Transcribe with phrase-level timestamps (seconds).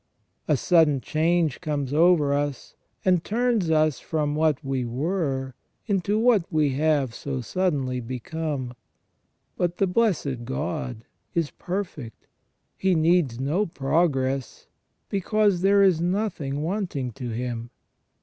[0.47, 2.73] A sudden change comes over us
[3.05, 5.53] and turns us from what we were
[5.85, 8.73] into what we have so suddenly become.
[9.57, 12.25] But the blessed God is perfect
[12.75, 14.65] He needs no progress,
[15.07, 17.69] because there is nothing wanting to Him.